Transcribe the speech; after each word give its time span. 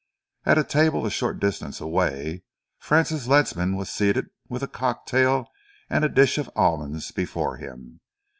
At 0.47 0.57
a 0.57 0.63
table 0.63 1.05
a 1.05 1.11
short 1.11 1.39
distance 1.39 1.79
away, 1.79 2.41
Francis 2.79 3.27
Ledsam 3.27 3.75
was 3.77 3.91
seated 3.91 4.29
with 4.49 4.63
a 4.63 4.67
cocktail 4.67 5.45
and 5.91 6.03
a 6.03 6.09
dish 6.09 6.39
of 6.39 6.49
almonds 6.55 7.11
before 7.11 7.57
him. 7.57 7.99